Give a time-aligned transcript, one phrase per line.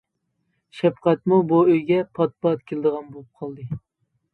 [0.77, 3.85] شەپقەتمۇ بۇ ئۆيگە پات-پات كېلىدىغان بولۇپ قالدى.